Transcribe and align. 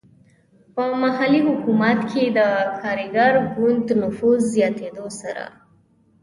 په 0.75 0.83
محلي 1.01 1.41
حکومت 1.47 1.99
کې 2.11 2.23
د 2.37 2.39
کارګر 2.81 3.33
ګوند 3.55 3.87
نفوذ 4.01 4.39
زیاتېدو 4.55 5.07
سره. 5.21 5.45